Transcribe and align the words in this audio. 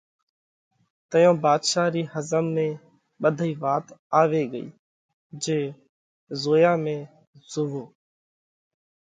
تئيون 1.09 1.35
ڀاڌشا 1.43 1.83
رِي 1.93 2.03
ۿزم 2.13 2.45
۾ 2.55 2.67
ٻڌئِي 3.21 3.53
وات 3.63 3.85
آوي 4.21 4.43
ڳئِي 4.51 4.65
جي 5.43 5.61
“زويا 6.41 6.73
۾ 6.85 6.95
زووَو” 7.51 7.83